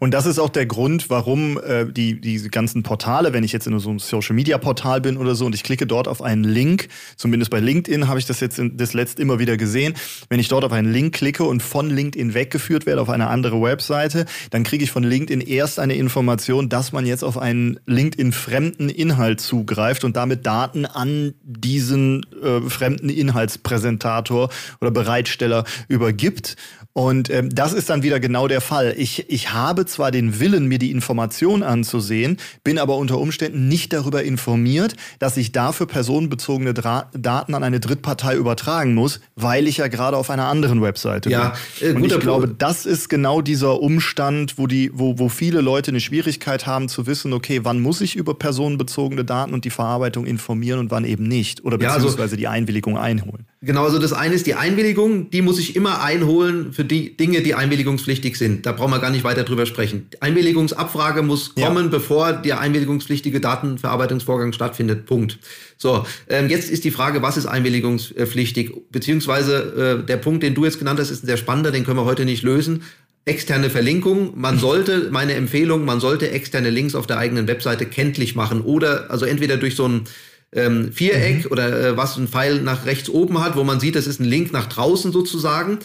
[0.00, 3.66] Und das ist auch der Grund, warum äh, die diese ganzen Portale, wenn ich jetzt
[3.66, 6.44] in so einem Social Media Portal bin oder so und ich klicke dort auf einen
[6.44, 9.94] Link, zumindest bei LinkedIn habe ich das jetzt in, das letzt immer wieder gesehen,
[10.28, 13.60] wenn ich dort auf einen Link klicke und von LinkedIn weggeführt werde auf eine andere
[13.60, 18.32] Webseite, dann kriege ich von LinkedIn erst eine Information, dass man jetzt auf einen LinkedIn
[18.32, 26.56] fremden Inhalt zugreift und damit Daten an diesen äh, fremden Inhaltspräsentator oder Bereitsteller übergibt.
[26.92, 28.94] Und ähm, das ist dann wieder genau der Fall.
[28.96, 33.92] Ich, ich habe zwar den Willen, mir die Information anzusehen, bin aber unter Umständen nicht
[33.92, 39.78] darüber informiert, dass ich dafür personenbezogene Dra Daten an eine Drittpartei übertragen muss, weil ich
[39.78, 41.90] ja gerade auf einer anderen Webseite ja, bin.
[41.90, 45.90] Äh, Und ich glaube, das ist genau dieser Umstand, wo, die, wo, wo viele Leute
[45.90, 50.26] eine Schwierigkeit haben zu wissen, okay, wann muss ich über personenbezogene Daten und die Verarbeitung
[50.26, 51.64] informieren und wann eben nicht.
[51.64, 53.46] Oder beziehungsweise ja, also, die Einwilligung einholen.
[53.60, 57.42] Genau, also das eine ist die Einwilligung, die muss ich immer einholen für die Dinge,
[57.42, 58.66] die einwilligungspflichtig sind.
[58.66, 60.08] Da brauchen wir gar nicht weiter drüber sprechen.
[60.12, 61.90] Die Einwilligungsabfrage muss kommen, ja.
[61.90, 65.06] bevor der einwilligungspflichtige Datenverarbeitungsvorgang stattfindet.
[65.06, 65.38] Punkt.
[65.76, 68.72] So, ähm, jetzt ist die Frage, was ist einwilligungspflichtig?
[68.90, 71.98] Beziehungsweise äh, der Punkt, den du jetzt genannt hast, ist ein sehr spannender, den können
[71.98, 72.82] wir heute nicht lösen.
[73.26, 74.32] Externe Verlinkung.
[74.36, 79.10] Man sollte, meine Empfehlung, man sollte externe Links auf der eigenen Webseite kenntlich machen oder
[79.10, 80.04] also entweder durch so ein
[80.52, 81.50] ähm, Viereck mhm.
[81.50, 84.24] oder äh, was ein Pfeil nach rechts oben hat, wo man sieht, das ist ein
[84.24, 85.78] Link nach draußen sozusagen.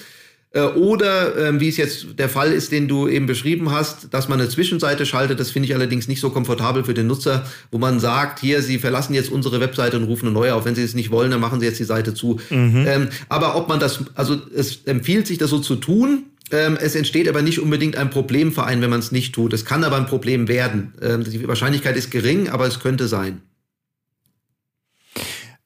[0.52, 4.30] Äh, oder ähm, wie es jetzt der Fall ist, den du eben beschrieben hast, dass
[4.30, 7.78] man eine Zwischenseite schaltet, das finde ich allerdings nicht so komfortabel für den Nutzer, wo
[7.78, 10.66] man sagt, hier, Sie verlassen jetzt unsere Webseite und rufen eine neue auf.
[10.66, 12.40] Wenn Sie es nicht wollen, dann machen Sie jetzt die Seite zu.
[12.50, 12.86] Mhm.
[12.88, 16.24] Ähm, aber ob man das, also es empfiehlt sich, das so zu tun.
[16.52, 19.54] Ähm, es entsteht aber nicht unbedingt ein Problem für einen, wenn man es nicht tut.
[19.54, 20.94] Es kann aber ein Problem werden.
[21.00, 23.42] Die Wahrscheinlichkeit ist gering, aber es könnte sein.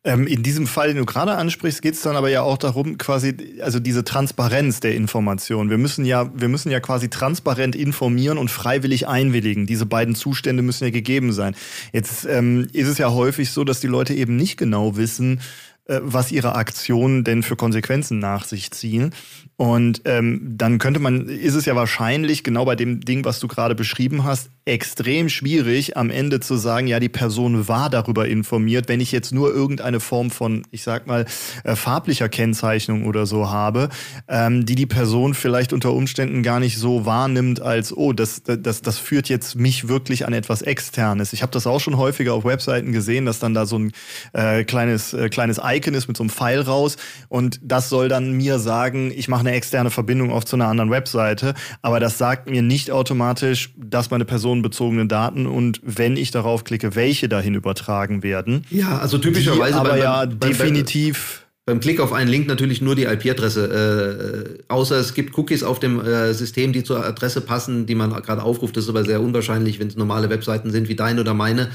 [0.05, 2.97] Ähm, in diesem Fall, den du gerade ansprichst, geht es dann aber ja auch darum,
[2.97, 5.69] quasi, also diese Transparenz der Information.
[5.69, 9.65] Wir müssen ja, wir müssen ja quasi transparent informieren und freiwillig einwilligen.
[9.65, 11.55] Diese beiden Zustände müssen ja gegeben sein.
[11.93, 15.39] Jetzt ähm, ist es ja häufig so, dass die Leute eben nicht genau wissen,
[15.87, 19.13] was ihre Aktionen denn für Konsequenzen nach sich ziehen.
[19.55, 23.47] Und ähm, dann könnte man, ist es ja wahrscheinlich, genau bei dem Ding, was du
[23.47, 28.87] gerade beschrieben hast, extrem schwierig, am Ende zu sagen, ja, die Person war darüber informiert,
[28.87, 31.25] wenn ich jetzt nur irgendeine Form von, ich sag mal,
[31.65, 33.89] äh, farblicher Kennzeichnung oder so habe,
[34.27, 38.81] ähm, die die Person vielleicht unter Umständen gar nicht so wahrnimmt, als, oh, das, das,
[38.81, 41.33] das führt jetzt mich wirklich an etwas Externes.
[41.33, 43.91] Ich habe das auch schon häufiger auf Webseiten gesehen, dass dann da so ein
[44.31, 46.97] äh, kleines, äh, kleines Icon ist mit so einem Pfeil raus
[47.29, 50.91] und das soll dann mir sagen, ich mache eine externe Verbindung auf zu einer anderen
[50.91, 56.63] Webseite, aber das sagt mir nicht automatisch, dass meine personenbezogenen Daten und wenn ich darauf
[56.63, 58.65] klicke, welche dahin übertragen werden.
[58.69, 59.73] Ja, also typischerweise.
[59.73, 61.43] Die aber beim, ja beim, definitiv.
[61.65, 64.57] Beim Klick auf einen Link natürlich nur die IP-Adresse.
[64.59, 68.11] Äh, außer es gibt Cookies auf dem äh, System, die zur Adresse passen, die man
[68.11, 68.75] gerade aufruft.
[68.75, 71.69] Das ist aber sehr unwahrscheinlich, wenn es normale Webseiten sind wie deine oder meine.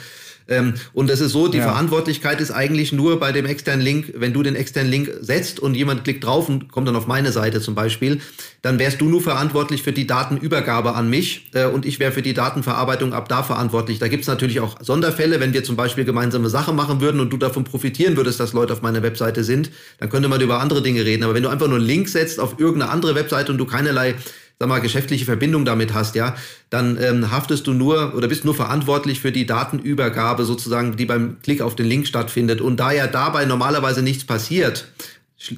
[0.48, 1.64] Ähm, und es ist so, die ja.
[1.64, 5.74] Verantwortlichkeit ist eigentlich nur bei dem externen Link, wenn du den externen Link setzt und
[5.74, 8.20] jemand klickt drauf und kommt dann auf meine Seite zum Beispiel,
[8.62, 12.22] dann wärst du nur verantwortlich für die Datenübergabe an mich äh, und ich wäre für
[12.22, 13.98] die Datenverarbeitung ab da verantwortlich.
[13.98, 17.32] Da gibt es natürlich auch Sonderfälle, wenn wir zum Beispiel gemeinsame Sache machen würden und
[17.32, 20.82] du davon profitieren würdest, dass Leute auf meiner Webseite sind, dann könnte man über andere
[20.82, 21.24] Dinge reden.
[21.24, 24.14] Aber wenn du einfach nur einen Link setzt auf irgendeine andere Webseite und du keinerlei
[24.58, 26.34] sag mal, geschäftliche Verbindung damit hast, ja,
[26.68, 31.36] dann ähm, haftest du nur oder bist nur verantwortlich für die Datenübergabe sozusagen, die beim
[31.42, 32.60] Klick auf den Link stattfindet.
[32.60, 34.88] Und da ja dabei normalerweise nichts passiert,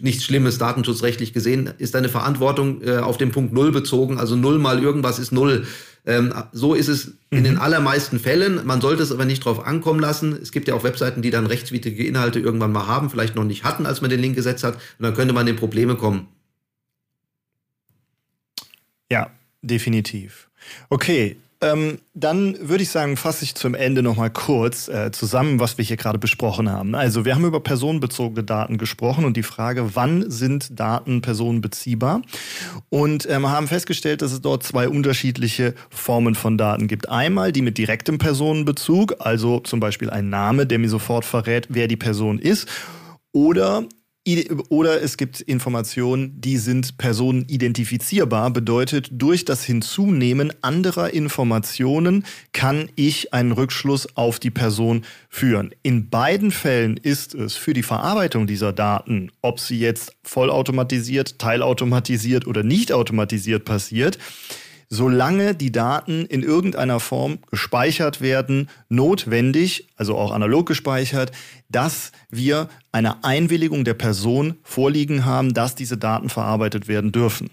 [0.02, 4.18] nichts Schlimmes datenschutzrechtlich gesehen, ist deine Verantwortung äh, auf den Punkt Null bezogen.
[4.18, 5.66] Also Null mal irgendwas ist Null.
[6.06, 7.44] Ähm, so ist es in mhm.
[7.44, 8.66] den allermeisten Fällen.
[8.66, 10.38] Man sollte es aber nicht drauf ankommen lassen.
[10.40, 13.64] Es gibt ja auch Webseiten, die dann rechtswidrige Inhalte irgendwann mal haben, vielleicht noch nicht
[13.64, 14.74] hatten, als man den Link gesetzt hat.
[14.74, 16.28] Und dann könnte man in Probleme kommen.
[19.10, 19.30] Ja,
[19.62, 20.48] definitiv.
[20.88, 25.76] Okay, ähm, dann würde ich sagen, fasse ich zum Ende nochmal kurz äh, zusammen, was
[25.76, 26.94] wir hier gerade besprochen haben.
[26.94, 32.22] Also wir haben über personenbezogene Daten gesprochen und die Frage, wann sind Daten personenbeziehbar?
[32.88, 37.10] Und ähm, haben festgestellt, dass es dort zwei unterschiedliche Formen von Daten gibt.
[37.10, 41.88] Einmal die mit direktem Personenbezug, also zum Beispiel ein Name, der mir sofort verrät, wer
[41.88, 42.68] die Person ist.
[43.32, 43.84] Oder
[44.68, 53.32] oder es gibt Informationen, die sind personenidentifizierbar, bedeutet, durch das Hinzunehmen anderer Informationen kann ich
[53.32, 55.74] einen Rückschluss auf die Person führen.
[55.82, 62.46] In beiden Fällen ist es für die Verarbeitung dieser Daten, ob sie jetzt vollautomatisiert, teilautomatisiert
[62.46, 64.18] oder nicht automatisiert passiert,
[64.90, 71.30] solange die Daten in irgendeiner Form gespeichert werden, notwendig, also auch analog gespeichert,
[71.68, 77.50] dass wir eine Einwilligung der Person vorliegen haben, dass diese Daten verarbeitet werden dürfen.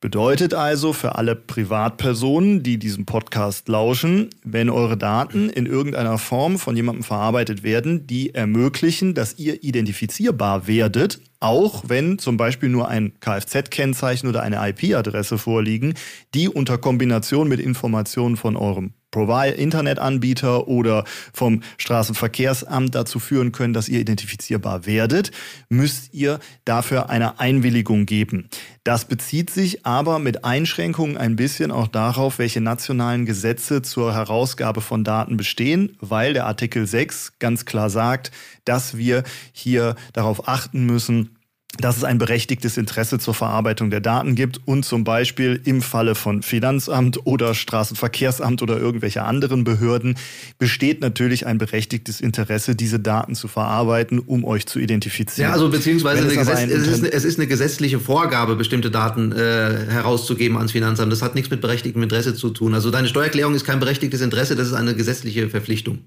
[0.00, 6.58] Bedeutet also für alle Privatpersonen, die diesem Podcast lauschen, wenn eure Daten in irgendeiner Form
[6.58, 12.88] von jemandem verarbeitet werden, die ermöglichen, dass ihr identifizierbar werdet, auch wenn zum Beispiel nur
[12.88, 15.94] ein Kfz-Kennzeichen oder eine IP-Adresse vorliegen,
[16.34, 23.88] die unter Kombination mit Informationen von eurem Internetanbieter oder vom Straßenverkehrsamt dazu führen können, dass
[23.88, 25.30] ihr identifizierbar werdet,
[25.68, 28.48] müsst ihr dafür eine Einwilligung geben.
[28.84, 34.80] Das bezieht sich aber mit Einschränkungen ein bisschen auch darauf, welche nationalen Gesetze zur Herausgabe
[34.80, 38.30] von Daten bestehen, weil der Artikel 6 ganz klar sagt,
[38.64, 41.37] dass wir hier darauf achten müssen,
[41.76, 46.14] dass es ein berechtigtes Interesse zur Verarbeitung der Daten gibt und zum Beispiel im Falle
[46.14, 50.16] von Finanzamt oder Straßenverkehrsamt oder irgendwelche anderen Behörden
[50.58, 55.50] besteht natürlich ein berechtigtes Interesse, diese Daten zu verarbeiten, um euch zu identifizieren.
[55.50, 59.32] Ja, also beziehungsweise es, Gesetz, es, ist eine, es, ist eine, gesetzliche Vorgabe, bestimmte Daten
[59.32, 61.12] äh, herauszugeben ans Finanzamt.
[61.12, 62.72] Das hat nichts mit berechtigtem Interesse zu tun.
[62.72, 65.98] Also deine Steuererklärung ist kein berechtigtes Interesse, das ist eine gesetzliche Verpflichtung.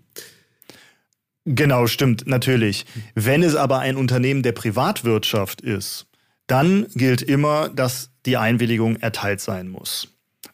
[1.45, 2.85] Genau, stimmt, natürlich.
[3.15, 6.05] Wenn es aber ein Unternehmen der Privatwirtschaft ist,
[6.47, 10.07] dann gilt immer, dass die Einwilligung erteilt sein muss.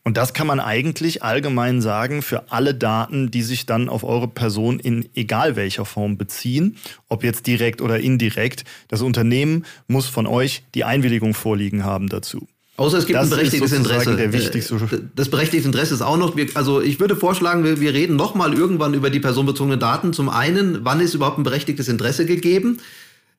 [0.03, 4.29] Und das kann man eigentlich allgemein sagen für alle Daten, die sich dann auf eure
[4.29, 6.77] Person in egal welcher Form beziehen,
[7.09, 8.63] ob jetzt direkt oder indirekt.
[8.87, 12.47] Das Unternehmen muss von euch die Einwilligung vorliegen haben dazu.
[12.77, 14.11] Außer es gibt das ein berechtigtes Interesse.
[14.11, 18.53] Äh, das berechtigte Interesse ist auch noch, also ich würde vorschlagen, wir, wir reden nochmal
[18.53, 20.13] irgendwann über die personenbezogenen Daten.
[20.13, 22.77] Zum einen, wann ist überhaupt ein berechtigtes Interesse gegeben?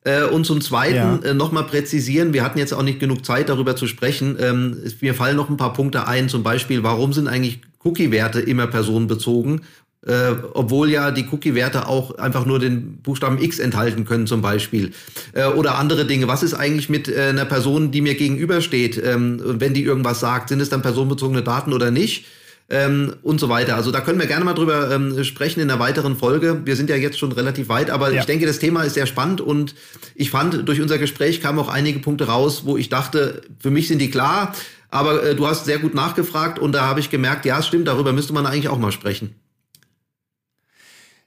[0.03, 1.31] Äh, und zum Zweiten ja.
[1.31, 4.37] Äh, nochmal präzisieren, wir hatten jetzt auch nicht genug Zeit darüber zu sprechen.
[4.39, 8.67] Ähm, mir fallen noch ein paar Punkte ein, zum Beispiel, warum sind eigentlich Cookie-Werte immer
[8.67, 9.61] personenbezogen
[10.05, 14.91] äh, obwohl ja die Cookie-Werte auch einfach nur den Buchstaben X enthalten können zum Beispiel.
[15.33, 16.27] Äh, oder andere Dinge.
[16.27, 20.49] Was ist eigentlich mit äh, einer Person, die mir gegenübersteht, ähm, wenn die irgendwas sagt?
[20.49, 22.25] Sind es dann personenbezogene Daten oder nicht?
[22.71, 23.75] Ähm, und so weiter.
[23.75, 26.61] Also da können wir gerne mal drüber ähm, sprechen in einer weiteren Folge.
[26.65, 28.19] Wir sind ja jetzt schon relativ weit, aber ja.
[28.19, 29.73] ich denke, das Thema ist sehr spannend und
[30.13, 33.87] ich fand, durch unser Gespräch kamen auch einige Punkte raus, wo ich dachte, für mich
[33.87, 34.53] sind die klar,
[34.91, 37.87] aber äh, du hast sehr gut nachgefragt und da habe ich gemerkt, ja, es stimmt,
[37.87, 39.33] darüber müsste man eigentlich auch mal sprechen.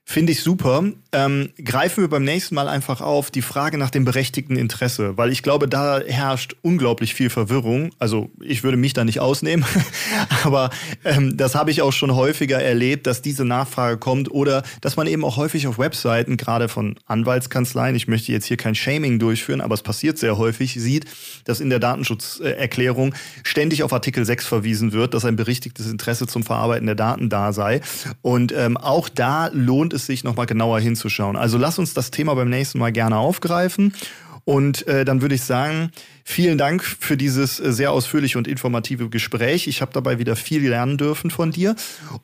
[0.05, 0.93] Finde ich super.
[1.15, 5.31] Ähm, greifen wir beim nächsten Mal einfach auf die Frage nach dem berechtigten Interesse, weil
[5.31, 7.91] ich glaube, da herrscht unglaublich viel Verwirrung.
[7.99, 9.63] Also ich würde mich da nicht ausnehmen,
[10.45, 10.71] aber
[11.05, 15.07] ähm, das habe ich auch schon häufiger erlebt, dass diese Nachfrage kommt oder dass man
[15.07, 19.61] eben auch häufig auf Webseiten, gerade von Anwaltskanzleien, ich möchte jetzt hier kein Shaming durchführen,
[19.61, 21.05] aber es passiert sehr häufig, sieht,
[21.45, 26.43] dass in der Datenschutzerklärung ständig auf Artikel 6 verwiesen wird, dass ein berechtigtes Interesse zum
[26.43, 27.83] Verarbeiten der Daten da sei.
[28.23, 31.37] Und ähm, auch da lohnt es sich nochmal genauer hinzuschauen.
[31.37, 33.93] Also lass uns das Thema beim nächsten Mal gerne aufgreifen.
[34.45, 35.93] Und äh, dann würde ich sagen,
[36.25, 39.69] vielen Dank für dieses äh, sehr ausführliche und informative Gespräch.
[39.69, 41.77] Ich habe dabei wieder viel lernen dürfen von dir.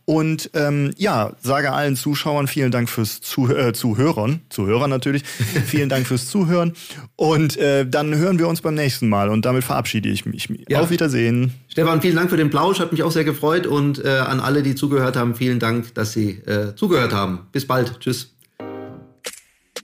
[0.05, 5.23] Und ähm, ja, sage allen Zuschauern vielen Dank fürs Zuh äh, Zuhörern, Zuhörer natürlich,
[5.67, 6.73] vielen Dank fürs Zuhören.
[7.15, 9.29] Und äh, dann hören wir uns beim nächsten Mal.
[9.29, 10.49] Und damit verabschiede ich mich.
[10.69, 10.81] Ja.
[10.81, 11.53] Auf Wiedersehen.
[11.69, 13.69] Stefan, vielen Dank für den Plausch, hat mich auch sehr gefreut.
[13.69, 17.47] Und äh, an alle, die zugehört haben, vielen Dank, dass Sie äh, zugehört haben.
[17.53, 18.01] Bis bald.
[18.01, 18.38] Tschüss.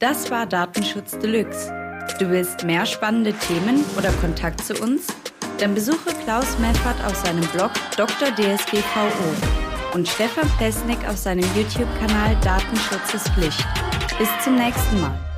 [0.06, 1.72] Das war Datenschutz Deluxe.
[2.18, 5.06] Du willst mehr spannende Themen oder Kontakt zu uns?
[5.58, 8.28] Dann besuche Klaus Meffert auf seinem Blog Dr.
[8.28, 13.66] DSGVO und Stefan Plesnik auf seinem YouTube-Kanal Datenschutz ist Pflicht.
[14.18, 15.33] Bis zum nächsten Mal.